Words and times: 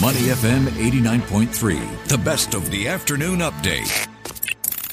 Money 0.00 0.28
FM 0.28 0.66
89.3, 0.68 2.06
the 2.06 2.18
best 2.18 2.54
of 2.54 2.70
the 2.70 2.86
afternoon 2.86 3.40
update. 3.40 4.06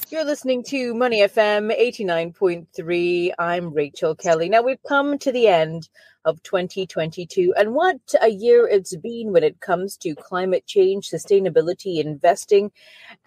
You're 0.09 0.25
listening 0.25 0.63
to 0.63 0.95
Money 0.95 1.19
FM 1.19 1.71
89.3. 1.79 3.31
I'm 3.37 3.71
Rachel 3.71 4.15
Kelly. 4.15 4.49
Now, 4.49 4.63
we've 4.63 4.81
come 4.87 5.19
to 5.19 5.31
the 5.31 5.47
end 5.47 5.89
of 6.25 6.41
2022, 6.41 7.53
and 7.55 7.75
what 7.75 7.99
a 8.19 8.29
year 8.29 8.67
it's 8.67 8.95
been 8.95 9.31
when 9.31 9.43
it 9.43 9.59
comes 9.59 9.95
to 9.97 10.15
climate 10.15 10.65
change, 10.65 11.07
sustainability, 11.07 12.03
investing, 12.03 12.71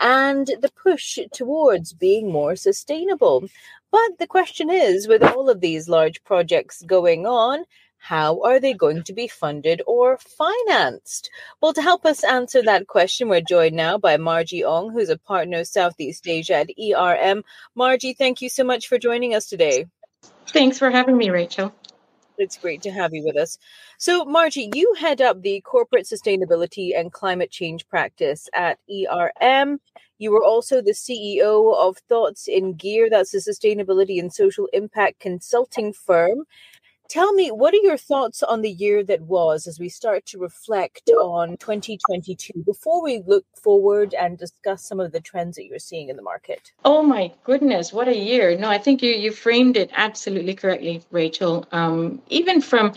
and 0.00 0.48
the 0.60 0.72
push 0.82 1.20
towards 1.32 1.92
being 1.92 2.32
more 2.32 2.56
sustainable. 2.56 3.46
But 3.92 4.18
the 4.18 4.26
question 4.26 4.68
is 4.68 5.06
with 5.06 5.22
all 5.22 5.48
of 5.48 5.60
these 5.60 5.88
large 5.88 6.24
projects 6.24 6.82
going 6.82 7.24
on, 7.24 7.64
how 7.98 8.40
are 8.42 8.58
they 8.58 8.72
going 8.72 9.02
to 9.02 9.12
be 9.12 9.28
funded 9.28 9.82
or 9.86 10.18
financed? 10.18 11.30
Well, 11.60 11.72
to 11.74 11.82
help 11.82 12.06
us 12.06 12.24
answer 12.24 12.62
that 12.62 12.86
question, 12.86 13.28
we're 13.28 13.40
joined 13.40 13.76
now 13.76 13.98
by 13.98 14.16
Margie 14.16 14.64
Ong, 14.64 14.90
who's 14.90 15.10
a 15.10 15.18
partner 15.18 15.64
Southeast 15.64 16.26
Asia 16.26 16.54
at 16.54 16.70
ERM. 16.78 17.44
Margie, 17.74 18.14
thank 18.14 18.40
you 18.40 18.48
so 18.48 18.64
much 18.64 18.88
for 18.88 18.98
joining 18.98 19.34
us 19.34 19.46
today. 19.46 19.86
Thanks 20.48 20.78
for 20.78 20.90
having 20.90 21.16
me, 21.16 21.30
Rachel. 21.30 21.74
It's 22.38 22.56
great 22.56 22.82
to 22.82 22.90
have 22.90 23.12
you 23.12 23.24
with 23.24 23.36
us. 23.36 23.58
So, 23.98 24.24
Margie, 24.24 24.70
you 24.72 24.94
head 24.94 25.20
up 25.20 25.42
the 25.42 25.60
corporate 25.62 26.06
sustainability 26.06 26.98
and 26.98 27.12
climate 27.12 27.50
change 27.50 27.86
practice 27.88 28.48
at 28.54 28.78
ERM. 28.88 29.80
You 30.18 30.32
were 30.32 30.44
also 30.44 30.80
the 30.80 30.92
CEO 30.92 31.76
of 31.76 31.98
Thoughts 32.08 32.48
in 32.48 32.74
Gear, 32.74 33.08
that's 33.10 33.34
a 33.34 33.38
sustainability 33.38 34.18
and 34.18 34.32
social 34.32 34.68
impact 34.72 35.20
consulting 35.20 35.92
firm. 35.92 36.44
Tell 37.08 37.32
me, 37.32 37.50
what 37.50 37.72
are 37.72 37.78
your 37.78 37.96
thoughts 37.96 38.42
on 38.42 38.60
the 38.60 38.70
year 38.70 39.02
that 39.04 39.22
was 39.22 39.66
as 39.66 39.80
we 39.80 39.88
start 39.88 40.26
to 40.26 40.38
reflect 40.38 41.08
on 41.08 41.56
2022 41.56 42.62
before 42.66 43.02
we 43.02 43.22
look 43.26 43.46
forward 43.56 44.12
and 44.12 44.36
discuss 44.36 44.84
some 44.84 45.00
of 45.00 45.10
the 45.10 45.20
trends 45.20 45.56
that 45.56 45.64
you're 45.64 45.78
seeing 45.78 46.10
in 46.10 46.16
the 46.16 46.22
market? 46.22 46.70
Oh 46.84 47.02
my 47.02 47.32
goodness, 47.44 47.94
what 47.94 48.08
a 48.08 48.16
year! 48.16 48.58
No, 48.58 48.68
I 48.68 48.76
think 48.76 49.00
you 49.00 49.12
you 49.12 49.32
framed 49.32 49.78
it 49.78 49.90
absolutely 49.94 50.54
correctly, 50.54 51.02
Rachel. 51.10 51.64
Um, 51.72 52.20
even 52.28 52.60
from, 52.60 52.92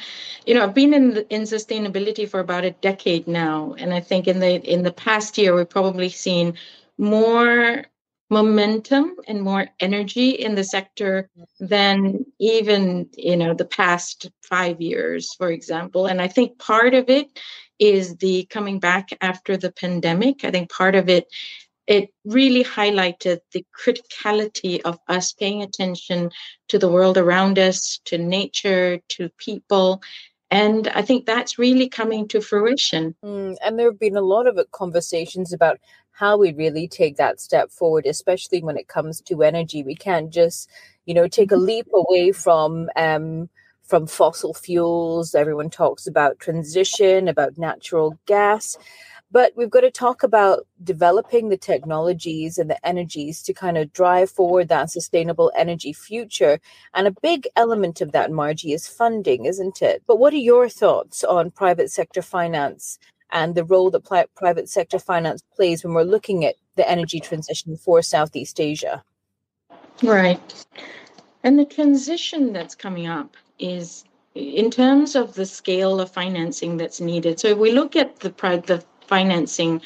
you 0.45 0.55
know, 0.55 0.63
I've 0.63 0.73
been 0.73 0.93
in 0.93 1.13
the, 1.13 1.33
in 1.33 1.43
sustainability 1.43 2.27
for 2.27 2.41
about 2.41 2.65
a 2.65 2.71
decade 2.71 3.27
now, 3.27 3.75
and 3.77 3.93
I 3.93 4.01
think 4.01 4.27
in 4.27 4.39
the 4.41 4.61
in 4.69 4.83
the 4.83 4.91
past 4.91 5.37
year 5.37 5.55
we've 5.55 5.69
probably 5.69 6.09
seen 6.09 6.55
more 6.97 7.85
momentum 8.31 9.17
and 9.27 9.41
more 9.41 9.67
energy 9.81 10.29
in 10.31 10.55
the 10.55 10.63
sector 10.63 11.29
than 11.59 12.25
even 12.39 13.09
you 13.17 13.35
know 13.37 13.53
the 13.53 13.65
past 13.65 14.31
five 14.41 14.81
years 14.81 15.35
for 15.37 15.51
example. 15.51 16.07
And 16.07 16.21
i 16.21 16.27
think 16.27 16.57
part 16.57 16.93
of 16.95 17.09
it 17.09 17.27
is 17.77 18.15
the 18.17 18.45
coming 18.45 18.79
back 18.79 19.09
after 19.21 19.57
the 19.57 19.71
pandemic. 19.71 20.45
I 20.45 20.51
think 20.51 20.71
part 20.71 20.95
of 20.95 21.09
it 21.09 21.27
it 21.87 22.09
really 22.23 22.63
highlighted 22.63 23.39
the 23.51 23.65
criticality 23.77 24.81
of 24.85 24.99
us 25.07 25.33
paying 25.33 25.61
attention 25.63 26.29
to 26.69 26.79
the 26.79 26.89
world 26.89 27.17
around 27.17 27.59
us 27.59 27.99
to 28.05 28.17
nature 28.17 28.99
to 29.09 29.29
people. 29.37 30.01
And 30.51 30.87
I 30.89 31.01
think 31.01 31.25
that's 31.25 31.57
really 31.57 31.89
coming 31.89 32.27
to 32.29 32.39
fruition. 32.39 33.15
Mm, 33.25 33.57
and 33.63 33.79
there 33.79 33.89
have 33.89 33.99
been 33.99 34.15
a 34.15 34.21
lot 34.21 34.47
of 34.47 34.59
conversations 34.71 35.51
about 35.51 35.79
how 36.21 36.37
we 36.37 36.53
really 36.53 36.87
take 36.87 37.17
that 37.17 37.41
step 37.41 37.71
forward, 37.71 38.05
especially 38.05 38.61
when 38.61 38.77
it 38.77 38.87
comes 38.87 39.21
to 39.21 39.41
energy. 39.41 39.81
We 39.81 39.95
can't 39.95 40.31
just, 40.31 40.69
you 41.07 41.15
know, 41.15 41.27
take 41.27 41.51
a 41.51 41.55
mm-hmm. 41.55 41.65
leap 41.65 41.87
away 41.93 42.31
from 42.31 42.89
um, 42.95 43.49
from 43.81 44.05
fossil 44.05 44.53
fuels. 44.53 45.33
Everyone 45.33 45.71
talks 45.71 46.05
about 46.05 46.39
transition, 46.39 47.27
about 47.27 47.57
natural 47.57 48.19
gas. 48.27 48.77
But 49.31 49.53
we've 49.55 49.69
got 49.69 49.81
to 49.81 49.89
talk 49.89 50.21
about 50.21 50.67
developing 50.83 51.49
the 51.49 51.57
technologies 51.57 52.57
and 52.59 52.69
the 52.69 52.85
energies 52.85 53.41
to 53.43 53.53
kind 53.53 53.77
of 53.77 53.91
drive 53.91 54.29
forward 54.29 54.67
that 54.67 54.91
sustainable 54.91 55.51
energy 55.55 55.93
future. 55.93 56.59
And 56.93 57.07
a 57.07 57.15
big 57.21 57.47
element 57.55 57.99
of 58.01 58.11
that, 58.11 58.29
Margie, 58.29 58.73
is 58.73 58.87
funding, 58.87 59.45
isn't 59.45 59.81
it? 59.81 60.03
But 60.05 60.19
what 60.19 60.33
are 60.33 60.47
your 60.51 60.69
thoughts 60.69 61.23
on 61.23 61.49
private 61.49 61.89
sector 61.89 62.21
finance 62.21 62.99
and 63.31 63.55
the 63.55 63.63
role 63.63 63.89
that 63.91 64.27
private 64.35 64.69
sector 64.69 64.99
finance 64.99 65.43
plays 65.55 65.83
when 65.83 65.93
we're 65.93 66.03
looking 66.03 66.45
at 66.45 66.55
the 66.75 66.89
energy 66.89 67.19
transition 67.19 67.77
for 67.77 68.01
Southeast 68.01 68.59
Asia? 68.59 69.03
Right. 70.03 70.65
And 71.43 71.57
the 71.57 71.65
transition 71.65 72.53
that's 72.53 72.75
coming 72.75 73.07
up 73.07 73.35
is 73.59 74.03
in 74.35 74.71
terms 74.71 75.15
of 75.15 75.33
the 75.33 75.45
scale 75.45 75.99
of 75.99 76.11
financing 76.11 76.77
that's 76.77 77.01
needed. 77.01 77.39
So 77.39 77.49
if 77.49 77.57
we 77.57 77.71
look 77.71 77.95
at 77.95 78.19
the, 78.19 78.29
the 78.29 78.83
financing 79.07 79.81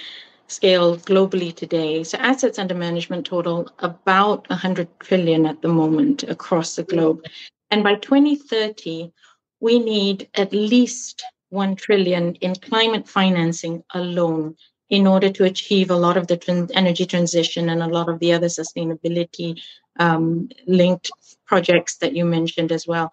scale 0.47 0.97
globally 0.97 1.53
today. 1.55 2.03
So 2.03 2.17
assets 2.19 2.59
under 2.59 2.75
management 2.75 3.25
total 3.25 3.69
about 3.79 4.47
100 4.49 4.87
trillion 4.99 5.45
at 5.45 5.61
the 5.61 5.67
moment 5.67 6.23
across 6.23 6.75
the 6.75 6.83
globe. 6.83 7.23
And 7.71 7.83
by 7.83 7.95
2030, 7.95 9.11
we 9.59 9.79
need 9.79 10.29
at 10.35 10.53
least 10.53 11.23
1 11.55 11.75
trillion 11.77 12.35
in 12.35 12.53
climate 12.55 13.07
financing 13.07 13.83
alone 13.93 14.55
in 14.89 15.07
order 15.07 15.31
to 15.31 15.45
achieve 15.45 15.89
a 15.89 15.95
lot 15.95 16.17
of 16.17 16.27
the 16.27 16.69
energy 16.73 17.05
transition 17.05 17.69
and 17.69 17.81
a 17.81 17.87
lot 17.87 18.09
of 18.09 18.19
the 18.19 18.33
other 18.33 18.47
sustainability 18.47 19.59
um, 19.99 20.49
linked 20.67 21.11
projects 21.45 21.97
that 21.97 22.15
you 22.15 22.25
mentioned 22.25 22.71
as 22.71 22.85
well. 22.85 23.11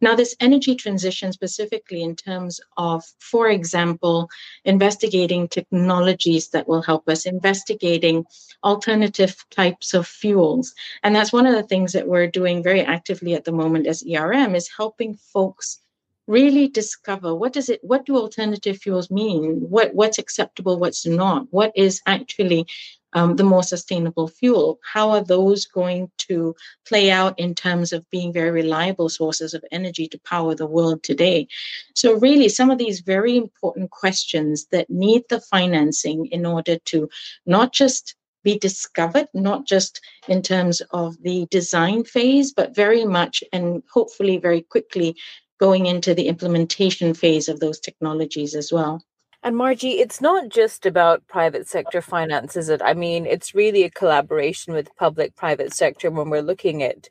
Now, 0.00 0.16
this 0.16 0.34
energy 0.40 0.74
transition, 0.74 1.32
specifically 1.32 2.02
in 2.02 2.16
terms 2.16 2.60
of, 2.76 3.04
for 3.20 3.48
example, 3.48 4.28
investigating 4.64 5.46
technologies 5.46 6.48
that 6.48 6.66
will 6.66 6.82
help 6.82 7.08
us, 7.08 7.24
investigating 7.24 8.24
alternative 8.64 9.36
types 9.50 9.94
of 9.94 10.08
fuels. 10.08 10.74
And 11.04 11.14
that's 11.14 11.32
one 11.32 11.46
of 11.46 11.54
the 11.54 11.62
things 11.62 11.92
that 11.92 12.08
we're 12.08 12.26
doing 12.26 12.64
very 12.64 12.80
actively 12.80 13.34
at 13.34 13.44
the 13.44 13.52
moment 13.52 13.86
as 13.86 14.02
ERM 14.02 14.56
is 14.56 14.68
helping 14.76 15.14
folks 15.14 15.78
really 16.26 16.68
discover 16.68 17.34
what 17.34 17.52
does 17.52 17.68
it 17.68 17.80
what 17.82 18.06
do 18.06 18.16
alternative 18.16 18.78
fuels 18.78 19.10
mean 19.10 19.56
what 19.68 19.92
what's 19.94 20.18
acceptable 20.18 20.78
what's 20.78 21.04
not 21.04 21.46
what 21.50 21.72
is 21.74 22.00
actually 22.06 22.66
um, 23.14 23.36
the 23.36 23.44
more 23.44 23.62
sustainable 23.62 24.28
fuel. 24.28 24.78
How 24.90 25.10
are 25.10 25.22
those 25.22 25.66
going 25.66 26.10
to 26.28 26.54
play 26.86 27.10
out 27.10 27.38
in 27.38 27.54
terms 27.54 27.92
of 27.92 28.08
being 28.10 28.32
very 28.32 28.50
reliable 28.50 29.08
sources 29.08 29.54
of 29.54 29.64
energy 29.70 30.08
to 30.08 30.20
power 30.20 30.54
the 30.54 30.66
world 30.66 31.02
today? 31.02 31.48
So, 31.94 32.14
really, 32.14 32.48
some 32.48 32.70
of 32.70 32.78
these 32.78 33.00
very 33.00 33.36
important 33.36 33.90
questions 33.90 34.66
that 34.72 34.88
need 34.88 35.24
the 35.28 35.40
financing 35.40 36.26
in 36.26 36.46
order 36.46 36.78
to 36.86 37.08
not 37.46 37.72
just 37.72 38.14
be 38.44 38.58
discovered, 38.58 39.28
not 39.34 39.66
just 39.66 40.00
in 40.26 40.42
terms 40.42 40.82
of 40.90 41.16
the 41.22 41.46
design 41.50 42.04
phase, 42.04 42.52
but 42.52 42.74
very 42.74 43.04
much 43.04 43.44
and 43.52 43.82
hopefully 43.92 44.38
very 44.38 44.62
quickly 44.62 45.16
going 45.62 45.86
into 45.86 46.12
the 46.12 46.26
implementation 46.26 47.14
phase 47.14 47.48
of 47.48 47.60
those 47.60 47.78
technologies 47.78 48.56
as 48.56 48.72
well. 48.72 49.00
And 49.44 49.56
Margie, 49.56 50.00
it's 50.00 50.20
not 50.20 50.48
just 50.48 50.86
about 50.86 51.24
private 51.28 51.68
sector 51.68 52.02
finance, 52.02 52.56
is 52.56 52.68
it? 52.68 52.82
I 52.82 52.94
mean, 52.94 53.26
it's 53.26 53.54
really 53.54 53.84
a 53.84 53.90
collaboration 53.90 54.74
with 54.74 54.96
public 54.96 55.36
private 55.36 55.72
sector 55.72 56.10
when 56.10 56.30
we're 56.30 56.42
looking 56.42 56.82
at 56.82 57.06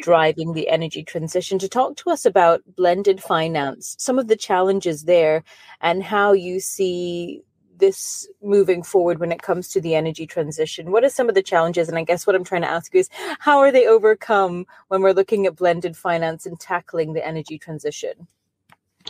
driving 0.00 0.52
the 0.52 0.68
energy 0.68 1.04
transition. 1.04 1.60
To 1.60 1.68
talk 1.68 1.96
to 1.98 2.10
us 2.10 2.26
about 2.26 2.62
blended 2.76 3.22
finance, 3.22 3.94
some 4.00 4.18
of 4.18 4.26
the 4.26 4.42
challenges 4.48 5.04
there, 5.04 5.44
and 5.80 6.02
how 6.02 6.32
you 6.32 6.58
see 6.58 7.42
this 7.82 8.28
moving 8.40 8.84
forward 8.84 9.18
when 9.18 9.32
it 9.32 9.42
comes 9.42 9.68
to 9.68 9.80
the 9.80 9.96
energy 9.96 10.24
transition. 10.24 10.92
What 10.92 11.02
are 11.02 11.10
some 11.10 11.28
of 11.28 11.34
the 11.34 11.42
challenges? 11.42 11.88
And 11.88 11.98
I 11.98 12.04
guess 12.04 12.26
what 12.26 12.36
I'm 12.36 12.44
trying 12.44 12.62
to 12.62 12.70
ask 12.70 12.94
you 12.94 13.00
is 13.00 13.10
how 13.40 13.58
are 13.58 13.72
they 13.72 13.88
overcome 13.88 14.66
when 14.86 15.02
we're 15.02 15.12
looking 15.12 15.46
at 15.46 15.56
blended 15.56 15.96
finance 15.96 16.46
and 16.46 16.58
tackling 16.60 17.12
the 17.12 17.26
energy 17.26 17.58
transition? 17.58 18.28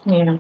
Yeah. 0.06 0.38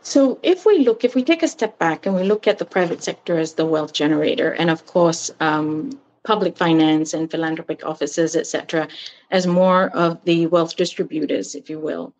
So 0.00 0.40
if 0.42 0.64
we 0.64 0.78
look, 0.78 1.04
if 1.04 1.14
we 1.14 1.22
take 1.22 1.42
a 1.42 1.48
step 1.48 1.78
back 1.78 2.06
and 2.06 2.16
we 2.16 2.22
look 2.22 2.48
at 2.48 2.56
the 2.58 2.64
private 2.64 3.02
sector 3.02 3.38
as 3.38 3.52
the 3.52 3.66
wealth 3.66 3.92
generator, 3.92 4.52
and 4.52 4.70
of 4.70 4.86
course, 4.86 5.30
um, 5.40 6.00
public 6.24 6.56
finance 6.56 7.12
and 7.12 7.30
philanthropic 7.30 7.84
offices, 7.84 8.34
et 8.34 8.46
cetera, 8.46 8.88
as 9.30 9.46
more 9.46 9.90
of 9.90 10.18
the 10.24 10.46
wealth 10.46 10.76
distributors, 10.76 11.54
if 11.54 11.68
you 11.68 11.78
will. 11.78 12.14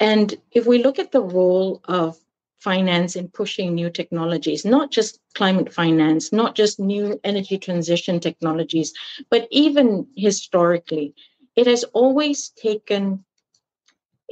And 0.00 0.34
if 0.50 0.66
we 0.66 0.82
look 0.82 0.98
at 0.98 1.12
the 1.12 1.22
role 1.22 1.80
of 1.84 2.18
finance 2.64 3.16
in 3.16 3.28
pushing 3.28 3.74
new 3.74 3.90
technologies, 3.90 4.64
not 4.64 4.90
just 4.90 5.20
climate 5.34 5.72
finance, 5.72 6.32
not 6.32 6.56
just 6.56 6.80
new 6.80 7.20
energy 7.24 7.58
transition 7.58 8.20
technologies, 8.20 8.92
but 9.30 9.48
even 9.50 10.06
historically, 10.16 11.14
it 11.56 11.66
has 11.66 11.84
always 11.92 12.48
taken 12.50 13.24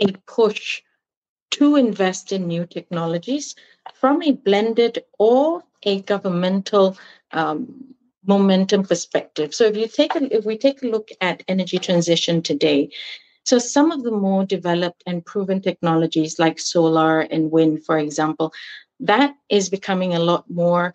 a 0.01 0.13
push 0.27 0.83
to 1.53 1.77
invest 1.77 2.33
in 2.33 2.47
new 2.47 2.67
technologies 2.67 3.55
from 3.95 4.23
a 4.23 4.33
blended 4.33 5.05
or 5.19 5.63
a 5.85 6.01
governmental 6.03 6.97
um, 7.33 7.95
momentum 8.27 8.85
perspective. 8.85 9.55
So 9.55 9.65
if 9.67 9.77
you 9.77 9.89
take 9.89 10.15
a, 10.17 10.37
if 10.37 10.45
we 10.45 10.59
take 10.59 10.83
a 10.83 10.87
look 10.89 11.11
at 11.21 11.43
energy 11.49 11.79
transition 11.79 12.43
today, 12.43 12.91
so 13.45 13.59
some 13.59 13.91
of 13.91 14.03
the 14.03 14.11
more 14.11 14.45
developed 14.45 15.03
and 15.07 15.25
proven 15.25 15.61
technologies 15.61 16.39
like 16.39 16.59
solar 16.59 17.21
and 17.21 17.51
wind, 17.51 17.85
for 17.85 17.99
example, 17.99 18.53
that 19.01 19.35
is 19.49 19.69
becoming 19.69 20.15
a 20.15 20.21
lot 20.21 20.49
more 20.49 20.95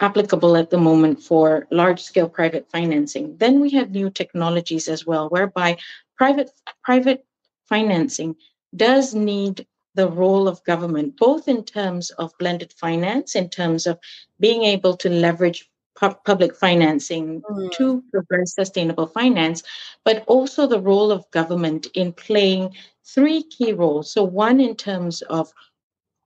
applicable 0.00 0.56
at 0.56 0.70
the 0.70 0.78
moment 0.78 1.22
for 1.22 1.66
large 1.70 2.02
scale 2.02 2.28
private 2.28 2.68
financing. 2.70 3.36
Then 3.38 3.60
we 3.60 3.70
have 3.70 3.90
new 3.90 4.10
technologies 4.10 4.88
as 4.88 5.06
well, 5.06 5.28
whereby 5.28 5.78
private 6.16 6.50
private 6.82 7.24
financing 7.68 8.36
does 8.76 9.14
need 9.14 9.66
the 9.94 10.08
role 10.08 10.48
of 10.48 10.64
government, 10.64 11.16
both 11.16 11.46
in 11.46 11.64
terms 11.64 12.10
of 12.10 12.36
blended 12.38 12.72
finance, 12.72 13.36
in 13.36 13.48
terms 13.48 13.86
of 13.86 13.98
being 14.40 14.64
able 14.64 14.96
to 14.96 15.08
leverage 15.08 15.70
pu- 15.98 16.16
public 16.24 16.54
financing 16.54 17.42
mm. 17.42 17.72
to 17.72 18.02
progress 18.12 18.54
sustainable 18.54 19.06
finance, 19.06 19.62
but 20.04 20.24
also 20.26 20.66
the 20.66 20.80
role 20.80 21.10
of 21.10 21.30
government 21.30 21.86
in 21.94 22.12
playing 22.12 22.74
three 23.04 23.42
key 23.42 23.72
roles. 23.72 24.12
So, 24.12 24.24
one 24.24 24.60
in 24.60 24.76
terms 24.76 25.22
of 25.22 25.52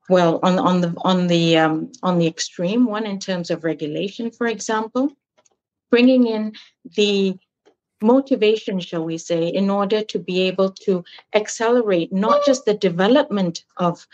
well, 0.09 0.41
on 0.43 0.59
on 0.59 0.81
the 0.81 0.95
on 1.03 1.27
the 1.27 1.59
um, 1.59 1.93
on 2.03 2.19
the 2.19 2.27
extreme, 2.27 2.87
one 2.87 3.07
in 3.07 3.19
terms 3.19 3.51
of 3.51 3.65
regulation, 3.65 4.31
for 4.31 4.47
example, 4.47 5.13
bringing 5.91 6.27
in 6.27 6.55
the 6.97 7.37
motivation, 8.01 8.81
shall 8.81 9.05
we 9.05 9.19
say, 9.19 9.49
in 9.49 9.69
order 9.69 10.03
to 10.03 10.19
be 10.19 10.43
able 10.43 10.71
to 10.71 11.05
accelerate 11.35 12.13
not 12.13 12.45
just 12.47 12.65
the 12.65 12.75
development 12.75 13.65
of 13.77 14.07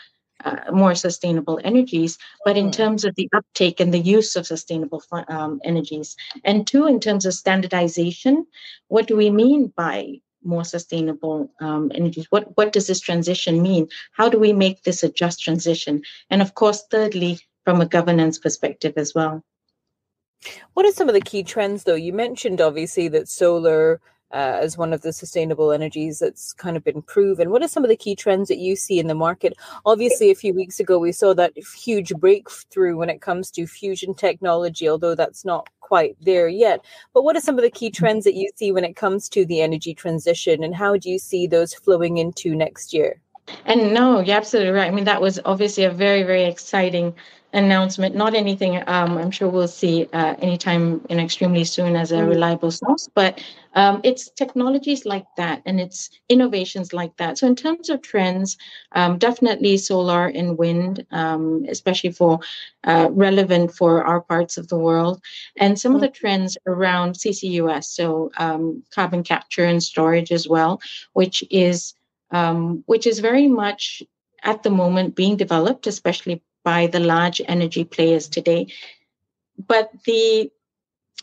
uh, 0.45 0.73
more 0.73 0.95
sustainable 0.95 1.59
energies, 1.65 2.19
but 2.45 2.57
in 2.57 2.71
terms 2.71 3.05
of 3.05 3.15
the 3.15 3.29
uptake 3.35 3.81
and 3.81 3.93
the 3.93 3.99
use 3.99 4.37
of 4.37 4.47
sustainable 4.47 5.03
um, 5.29 5.61
energies. 5.65 6.17
And 6.45 6.67
two, 6.67 6.87
in 6.87 7.01
terms 7.01 7.27
of 7.27 7.35
standardization, 7.35 8.47
what 8.89 9.07
do 9.07 9.17
we 9.17 9.31
mean 9.31 9.73
by 9.77 10.21
more 10.43 10.65
sustainable 10.65 11.51
um, 11.61 11.91
energies? 11.95 12.27
What, 12.31 12.57
what 12.57 12.73
does 12.73 12.87
this 12.87 13.01
transition 13.01 13.63
mean? 13.63 13.89
How 14.13 14.29
do 14.29 14.39
we 14.39 14.53
make 14.53 14.83
this 14.83 15.03
a 15.03 15.09
just 15.09 15.41
transition? 15.41 16.03
And 16.31 16.43
of 16.43 16.55
course, 16.55 16.85
thirdly, 16.91 17.41
from 17.65 17.81
a 17.81 17.87
governance 17.87 18.39
perspective 18.39 18.95
as 18.97 19.15
well. 19.15 19.43
What 20.75 20.85
are 20.85 20.93
some 20.93 21.09
of 21.09 21.15
the 21.15 21.21
key 21.23 21.43
trends, 21.43 21.85
though? 21.85 21.95
You 21.95 22.13
mentioned 22.13 22.61
obviously 22.61 23.09
that 23.09 23.29
solar 23.29 24.01
uh, 24.35 24.59
as 24.61 24.77
one 24.77 24.93
of 24.93 25.03
the 25.03 25.13
sustainable 25.13 25.71
energies 25.71 26.19
that's 26.19 26.53
kind 26.53 26.77
of 26.77 26.83
been 26.83 27.01
proven. 27.03 27.51
What 27.51 27.63
are 27.63 27.69
some 27.69 27.85
of 27.85 27.89
the 27.89 27.97
key 27.97 28.17
trends 28.17 28.49
that 28.49 28.59
you 28.59 28.75
see 28.75 28.99
in 28.99 29.07
the 29.07 29.15
market? 29.15 29.55
Obviously, 29.87 30.31
a 30.31 30.35
few 30.35 30.53
weeks 30.53 30.81
ago, 30.81 30.99
we 30.99 31.13
saw 31.13 31.33
that 31.35 31.57
huge 31.57 32.13
breakthrough 32.17 32.97
when 32.97 33.09
it 33.09 33.21
comes 33.21 33.51
to 33.53 33.67
fusion 33.67 34.13
technology, 34.13 34.89
although 34.89 35.15
that's 35.15 35.45
not 35.45 35.69
quite 35.81 36.17
there 36.21 36.49
yet. 36.49 36.85
But 37.13 37.23
what 37.23 37.37
are 37.37 37.41
some 37.41 37.57
of 37.59 37.63
the 37.63 37.71
key 37.71 37.91
trends 37.91 38.25
that 38.25 38.35
you 38.35 38.51
see 38.57 38.73
when 38.73 38.85
it 38.85 38.97
comes 38.97 39.29
to 39.31 39.47
the 39.47 39.61
energy 39.61 39.95
transition, 39.95 40.65
and 40.65 40.75
how 40.75 40.97
do 40.97 41.09
you 41.09 41.19
see 41.19 41.47
those 41.47 41.73
flowing 41.73 42.19
into 42.19 42.57
next 42.57 42.93
year? 42.93 43.21
And 43.67 43.95
no, 43.95 44.21
you're 44.21 44.37
absolutely 44.37 44.73
right. 44.73 44.91
I 44.91 44.95
mean, 44.95 45.05
that 45.05 45.21
was 45.21 45.39
obviously 45.45 45.85
a 45.85 45.91
very, 45.91 46.23
very 46.23 46.45
exciting 46.45 47.15
announcement, 47.55 48.15
not 48.15 48.35
anything 48.35 48.83
um, 48.87 49.17
I'm 49.17 49.31
sure 49.31 49.49
we'll 49.49 49.69
see 49.69 50.09
uh, 50.13 50.35
anytime 50.41 51.01
in 51.09 51.21
extremely 51.21 51.65
soon 51.65 51.97
as 51.97 52.13
a 52.13 52.17
mm. 52.17 52.29
reliable 52.29 52.71
source, 52.71 53.09
but 53.15 53.43
um, 53.75 54.01
it's 54.05 54.31
technologies 54.31 55.07
like 55.07 55.27
that 55.37 55.63
and 55.65 55.81
it's 55.81 56.11
innovations 56.29 56.93
like 56.93 57.17
that. 57.17 57.39
So, 57.39 57.47
in 57.47 57.57
terms 57.57 57.89
of 57.89 58.03
trends, 58.03 58.57
um, 58.93 59.19
definitely 59.19 59.77
solar 59.77 60.27
and 60.27 60.59
wind, 60.59 61.07
um, 61.13 61.65
especially 61.69 62.11
for 62.11 62.41
uh, 62.85 63.09
relevant 63.11 63.75
for 63.75 64.05
our 64.05 64.21
parts 64.21 64.59
of 64.59 64.69
the 64.69 64.79
world, 64.79 65.23
and 65.57 65.79
some 65.79 65.95
of 65.95 66.01
the 66.01 66.09
trends 66.09 66.59
around 66.67 67.15
CCUS, 67.15 67.85
so 67.85 68.31
um, 68.37 68.83
carbon 68.93 69.23
capture 69.23 69.65
and 69.65 69.83
storage 69.83 70.33
as 70.33 70.49
well, 70.49 70.81
which 71.13 71.45
is 71.51 71.95
um, 72.31 72.83
which 72.87 73.07
is 73.07 73.21
very 73.21 73.47
much 73.47 74.03
at 74.43 74.63
the 74.63 74.71
moment 74.71 75.15
being 75.15 75.37
developed, 75.37 75.87
especially 75.87 76.43
by 76.65 76.87
the 76.89 77.01
large 77.01 77.41
energy 77.47 77.85
players 77.85 78.29
today. 78.29 78.67
But 79.69 79.91
the 80.05 80.51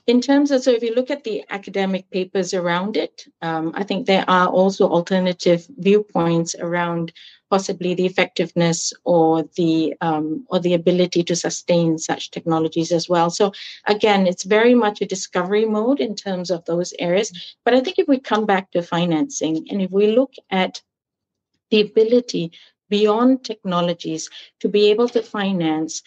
in 0.08 0.20
terms 0.20 0.52
of 0.52 0.64
so 0.64 0.72
if 0.72 0.84
you 0.84 0.96
look 0.96 1.12
at 1.12 1.24
the 1.24 1.44
academic 1.50 2.10
papers 2.10 2.54
around 2.54 2.98
it, 2.98 3.26
um, 3.42 3.72
I 3.76 3.84
think 3.84 4.08
there 4.08 4.26
are 4.28 4.48
also 4.48 4.90
alternative 4.90 5.68
viewpoints 5.78 6.56
around 6.60 7.14
possibly 7.50 7.94
the 7.94 8.06
effectiveness 8.06 8.94
or 9.04 9.44
the 9.58 9.94
um, 10.02 10.46
or 10.50 10.60
the 10.60 10.74
ability 10.74 11.24
to 11.24 11.36
sustain 11.36 11.98
such 11.98 12.32
technologies 12.32 12.92
as 12.92 13.08
well. 13.10 13.30
So 13.30 13.52
again, 13.86 14.26
it's 14.26 14.44
very 14.44 14.74
much 14.74 15.02
a 15.02 15.06
discovery 15.06 15.66
mode 15.66 16.00
in 16.00 16.16
terms 16.16 16.50
of 16.50 16.66
those 16.66 16.94
areas. 16.98 17.56
But 17.64 17.74
I 17.76 17.82
think 17.82 18.00
if 18.00 18.08
we 18.08 18.20
come 18.20 18.46
back 18.46 18.72
to 18.72 18.82
financing 18.82 19.68
and 19.70 19.82
if 19.82 19.92
we 19.92 20.16
look 20.16 20.34
at 20.50 20.82
the 21.70 21.82
ability 21.82 22.52
beyond 22.92 23.44
technologies 23.44 24.30
to 24.60 24.70
be 24.70 24.92
able 24.92 25.10
to 25.10 25.24
finance 25.24 26.04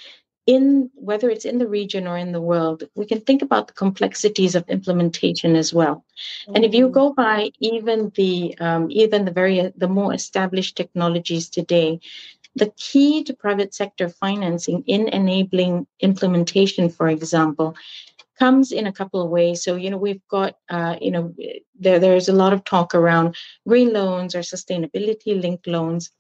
in 0.47 0.91
whether 0.95 1.31
it's 1.31 1.47
in 1.47 1.59
the 1.59 1.67
region 1.67 2.07
or 2.07 2.19
in 2.19 2.33
the 2.33 2.41
world 2.41 2.85
we 2.95 3.07
can 3.07 3.21
think 3.21 3.41
about 3.43 3.67
the 3.67 3.73
complexities 3.73 4.55
of 4.55 4.69
implementation 4.69 5.57
as 5.57 5.73
well 5.73 5.97
mm-hmm. 5.97 6.55
and 6.55 6.65
if 6.65 6.75
you 6.75 6.89
mm. 6.89 6.93
go 6.93 7.13
by 7.13 7.51
even 7.61 8.13
the 8.15 8.55
um, 8.61 8.87
even 8.91 9.25
the 9.25 9.31
very 9.31 9.73
the 9.77 9.89
more 9.89 10.13
established 10.13 10.77
technologies 10.77 11.49
today 11.49 11.99
the 12.57 12.73
key 12.77 13.25
to 13.25 13.35
private 13.35 13.75
sector 13.75 14.09
financing 14.09 14.85
in 14.87 15.09
enabling 15.09 15.87
implementation 16.01 16.91
for 16.91 17.09
example 17.09 17.75
comes 18.39 18.73
in 18.73 18.87
a 18.87 18.93
couple 18.93 19.23
of 19.23 19.31
ways 19.31 19.63
so 19.63 19.77
you 19.77 19.89
know 19.91 19.97
we've 19.97 20.27
got 20.29 20.57
uh, 20.69 20.97
you 21.01 21.11
know 21.11 21.35
there 21.79 21.99
there's 21.99 22.29
a 22.29 22.39
lot 22.43 22.53
of 22.53 22.65
talk 22.65 22.95
around 22.95 23.35
green 23.67 23.93
loans 23.93 24.35
or 24.35 24.41
sustainability 24.41 25.41
linked 25.41 25.67
loans 25.67 26.11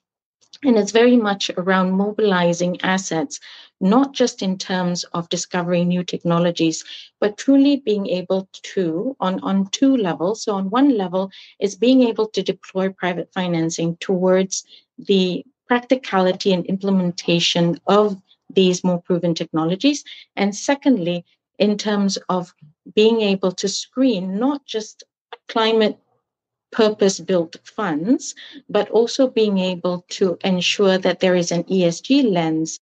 and 0.63 0.79
it's 0.79 0.93
very 0.93 1.17
much 1.17 1.51
around 1.57 1.93
mobilizing 1.93 2.81
assets, 2.83 3.41
not 3.81 4.13
just 4.13 4.43
in 4.43 4.59
terms 4.59 5.05
of 5.13 5.29
discovering 5.29 5.89
new 5.89 6.05
technologies, 6.05 6.85
but 7.21 7.37
truly 7.37 7.77
being 7.77 8.07
able 8.09 8.49
to, 8.75 9.17
on, 9.21 9.41
on 9.41 9.67
two 9.69 9.97
levels. 9.97 10.43
So, 10.43 10.55
on 10.55 10.71
one 10.71 10.97
level, 10.97 11.31
is 11.59 11.75
being 11.75 12.03
able 12.03 12.27
to 12.29 12.43
deploy 12.43 12.91
private 12.91 13.33
financing 13.33 13.97
towards 13.97 14.65
the 14.99 15.45
practicality 15.67 16.53
and 16.53 16.65
implementation 16.67 17.81
of 17.87 18.21
these 18.51 18.85
more 18.85 19.01
proven 19.01 19.35
technologies. 19.35 20.05
And 20.37 20.55
secondly, 20.55 21.25
in 21.59 21.79
terms 21.79 22.19
of 22.29 22.55
being 22.95 23.21
able 23.21 23.53
to 23.53 23.69
screen 23.69 24.39
not 24.39 24.65
just 24.67 25.05
climate 25.49 25.99
purpose 26.75 27.21
built 27.21 27.57
funds, 27.63 28.35
but 28.69 28.91
also 28.91 29.29
being 29.29 29.59
able 29.59 30.05
to 30.09 30.37
ensure 30.45 30.99
that 30.99 31.21
there 31.21 31.37
is 31.37 31.53
an 31.53 31.63
ESG 31.65 32.33
lens 32.33 32.81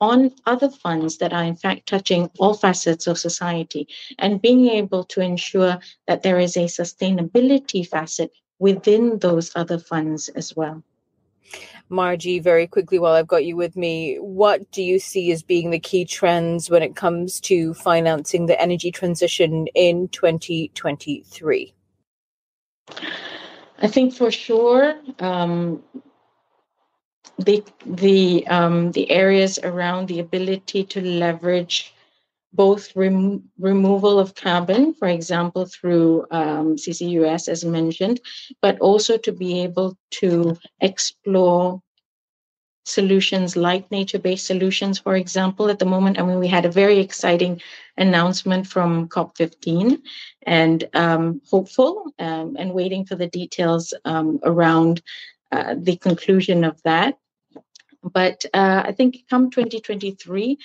on 0.00 0.30
other 0.46 0.68
funds 0.68 1.18
that 1.18 1.32
are 1.32 1.44
in 1.44 1.56
fact 1.56 1.88
touching 1.88 2.30
all 2.38 2.54
facets 2.54 3.06
of 3.06 3.18
society 3.18 3.88
and 4.18 4.42
being 4.42 4.66
able 4.68 5.04
to 5.04 5.20
ensure 5.20 5.78
that 6.06 6.22
there 6.22 6.38
is 6.38 6.56
a 6.56 6.64
sustainability 6.64 7.86
facet 7.86 8.30
within 8.58 9.18
those 9.18 9.50
other 9.56 9.78
funds 9.78 10.28
as 10.30 10.54
well. 10.54 10.82
Margie, 11.88 12.38
very 12.38 12.66
quickly 12.66 12.98
while 12.98 13.14
I've 13.14 13.26
got 13.26 13.44
you 13.44 13.56
with 13.56 13.76
me, 13.76 14.16
what 14.16 14.70
do 14.70 14.82
you 14.82 14.98
see 14.98 15.32
as 15.32 15.42
being 15.42 15.70
the 15.70 15.80
key 15.80 16.04
trends 16.04 16.70
when 16.70 16.82
it 16.82 16.94
comes 16.94 17.40
to 17.40 17.74
financing 17.74 18.46
the 18.46 18.60
energy 18.60 18.92
transition 18.92 19.66
in 19.74 20.08
2023? 20.08 21.74
I 23.80 23.86
think 23.88 24.14
for 24.14 24.30
sure 24.30 24.96
um, 25.20 25.82
the 27.38 27.64
the 27.86 28.46
um, 28.48 28.92
the 28.92 29.10
areas 29.10 29.58
around 29.62 30.08
the 30.08 30.20
ability 30.20 30.84
to 30.84 31.00
leverage 31.00 31.94
both 32.52 32.94
rem- 32.96 33.44
removal 33.58 34.18
of 34.18 34.34
carbon, 34.34 34.92
for 34.94 35.08
example, 35.08 35.66
through 35.66 36.26
um, 36.30 36.76
CCUS, 36.76 37.48
as 37.48 37.64
mentioned, 37.64 38.20
but 38.60 38.78
also 38.80 39.16
to 39.18 39.32
be 39.32 39.62
able 39.62 39.96
to 40.10 40.56
explore 40.80 41.80
solutions 42.90 43.56
like 43.56 43.90
nature-based 43.90 44.46
solutions, 44.46 44.98
for 44.98 45.16
example, 45.16 45.70
at 45.70 45.78
the 45.78 45.84
moment. 45.84 46.18
I 46.18 46.22
mean, 46.22 46.38
we 46.38 46.48
had 46.48 46.64
a 46.64 46.70
very 46.70 46.98
exciting 46.98 47.60
announcement 47.96 48.66
from 48.66 49.08
COP15 49.08 50.00
and 50.46 50.88
um, 50.94 51.40
hopeful 51.50 52.12
um, 52.18 52.56
and 52.58 52.72
waiting 52.72 53.04
for 53.04 53.14
the 53.14 53.28
details 53.28 53.94
um, 54.04 54.40
around 54.42 55.02
uh, 55.52 55.74
the 55.78 55.96
conclusion 55.96 56.64
of 56.64 56.82
that. 56.82 57.18
But 58.02 58.44
uh, 58.54 58.82
I 58.86 58.92
think 58.92 59.24
come 59.28 59.50
2023, 59.50 60.58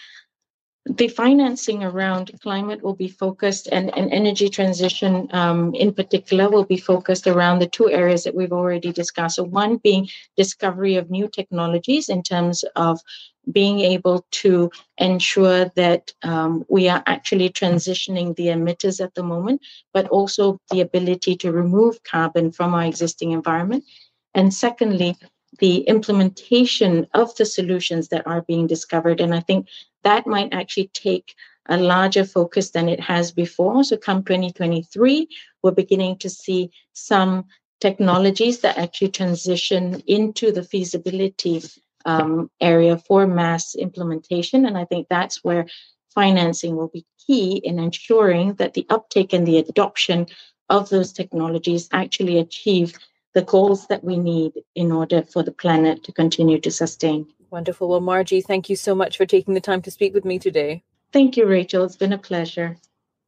the 0.86 1.08
financing 1.08 1.84
around 1.84 2.32
climate 2.42 2.84
will 2.84 2.94
be 2.94 3.08
focused 3.08 3.68
and, 3.72 3.96
and 3.98 4.12
energy 4.13 4.50
transition 4.50 5.27
um, 5.34 5.74
in 5.74 5.92
particular 5.92 6.48
will 6.48 6.63
be 6.63 6.77
focused 6.77 7.25
around 7.25 7.58
the 7.58 7.68
two 7.68 7.89
areas 7.89 8.24
that 8.24 8.36
we've 8.36 8.54
already 8.54 8.92
discussed. 8.92 9.38
So 9.38 9.44
one 9.44 9.77
being 9.77 10.08
discovery 10.38 10.96
of 10.96 11.10
new 11.10 11.27
technologies 11.27 12.08
in 12.08 12.22
terms 12.22 12.63
of 12.75 13.01
being 13.51 13.80
able 13.80 14.25
to 14.32 14.70
ensure 15.00 15.72
that 15.75 16.13
um, 16.22 16.63
we 16.70 16.88
are 16.88 17.01
actually 17.08 17.50
transitioning 17.50 18.36
the 18.36 18.48
emitters 18.48 19.04
at 19.04 19.15
the 19.15 19.24
moment, 19.24 19.62
but 19.92 20.08
also 20.10 20.60
the 20.70 20.82
ability 20.82 21.36
to 21.38 21.51
remove 21.51 22.04
carbon 22.04 22.51
from 22.51 22.75
our 22.75 22.86
existing 22.86 23.32
environment. 23.32 23.84
And 24.36 24.54
secondly, 24.54 25.15
the 25.60 25.77
implementation 25.82 27.08
of 27.13 27.36
the 27.36 27.46
solutions 27.46 28.10
that 28.10 28.27
are 28.27 28.42
being 28.42 28.68
discovered. 28.68 29.22
And 29.22 29.34
I 29.34 29.39
think 29.39 29.68
that 30.06 30.26
might 30.26 30.54
actually 30.54 30.90
take 30.94 31.36
a 31.68 31.78
larger 31.78 32.24
focus 32.24 32.72
than 32.72 32.88
it 32.88 33.00
has 33.00 33.32
before. 33.32 33.84
So, 33.84 33.98
come 33.98 34.24
2023, 34.24 35.28
we're 35.64 35.72
beginning 35.72 36.18
to 36.20 36.30
see 36.30 36.72
some 36.94 37.46
technologies 37.82 38.62
that 38.62 38.78
actually 38.78 39.10
transition 39.10 40.02
into 40.08 40.52
the 40.52 40.64
feasibility 40.64 41.62
um, 42.06 42.50
area 42.62 42.98
for 42.98 43.28
mass 43.28 43.76
implementation. 43.76 44.66
And 44.66 44.78
I 44.78 44.86
think 44.86 45.08
that's 45.10 45.44
where 45.44 45.66
financing 46.14 46.76
will 46.76 46.88
be 46.88 47.06
key 47.26 47.58
in 47.58 47.80
ensuring 47.80 48.54
that 48.56 48.74
the 48.74 48.86
uptake 48.90 49.34
and 49.34 49.46
the 49.46 49.58
adoption 49.58 50.28
of 50.70 50.90
those 50.90 51.12
technologies 51.12 51.90
actually 51.92 52.40
achieve 52.40 52.98
the 53.34 53.42
goals 53.42 53.88
that 53.88 54.04
we 54.04 54.18
need 54.18 54.54
in 54.76 54.92
order 54.92 55.22
for 55.22 55.44
the 55.44 55.52
planet 55.52 56.04
to 56.04 56.12
continue 56.14 56.60
to 56.60 56.72
sustain. 56.72 57.28
Wonderful. 57.56 57.88
Well, 57.88 58.02
Margie, 58.02 58.42
thank 58.42 58.70
you 58.70 58.76
so 58.76 58.94
much 58.94 59.16
for 59.16 59.26
taking 59.26 59.54
the 59.54 59.62
time 59.62 59.82
to 59.84 59.90
speak 59.90 60.14
with 60.14 60.26
me 60.26 60.40
today. 60.40 60.84
Thank 61.14 61.38
you, 61.38 61.46
Rachel. 61.46 61.86
It's 61.86 61.96
been 61.96 62.12
a 62.12 62.18
pleasure. 62.18 62.76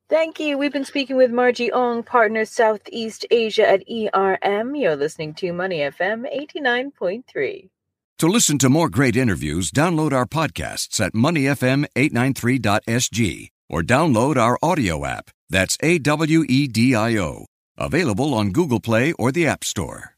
Thank 0.09 0.41
you. 0.41 0.57
We've 0.57 0.73
been 0.73 0.83
speaking 0.83 1.15
with 1.15 1.31
Margie 1.31 1.71
Ong, 1.71 2.03
partner 2.03 2.43
Southeast 2.43 3.25
Asia 3.31 3.65
at 3.65 3.85
ERM. 3.89 4.75
You're 4.75 4.97
listening 4.97 5.33
to 5.35 5.53
Money 5.53 5.77
FM 5.77 6.25
89.3. 6.51 7.69
To 8.17 8.27
listen 8.27 8.57
to 8.57 8.67
more 8.67 8.89
great 8.89 9.15
interviews, 9.15 9.71
download 9.71 10.11
our 10.11 10.25
podcasts 10.25 10.99
at 10.99 11.13
moneyfm893.sg 11.13 13.49
or 13.69 13.81
download 13.81 14.35
our 14.35 14.59
audio 14.61 15.05
app. 15.05 15.29
That's 15.49 15.77
A 15.81 15.99
W 15.99 16.43
E 16.49 16.67
D 16.67 16.95
I 16.95 17.17
O. 17.17 17.45
Available 17.77 18.33
on 18.33 18.51
Google 18.51 18.81
Play 18.81 19.13
or 19.13 19.31
the 19.31 19.47
App 19.47 19.63
Store. 19.63 20.16